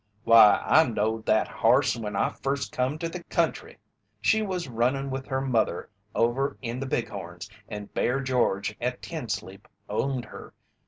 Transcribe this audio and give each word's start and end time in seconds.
"Why, 0.23 0.59
I 0.65 0.83
knowed 0.85 1.27
that 1.27 1.47
harse 1.47 1.95
when 1.95 2.15
I 2.15 2.29
first 2.31 2.71
come 2.71 2.97
to 2.97 3.07
the 3.07 3.21
country. 3.25 3.77
She 4.19 4.41
was 4.41 4.67
runnin' 4.67 5.11
with 5.11 5.27
her 5.27 5.41
mother 5.41 5.91
over 6.15 6.57
in 6.63 6.79
the 6.79 6.87
Bighorns, 6.87 7.51
and 7.69 7.93
Bear 7.93 8.19
George 8.19 8.75
at 8.81 9.03
Tensleep 9.03 9.67
owned 9.87 10.25
her. 10.25 10.55